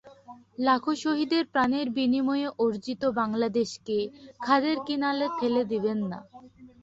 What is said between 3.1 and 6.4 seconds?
বাংলাদেশকে খাদের কিনারে ঠেলে দেবেন না।